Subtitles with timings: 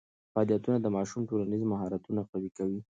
[0.33, 2.79] فعالیتونه د ماشوم ټولنیز مهارتونه قوي کوي.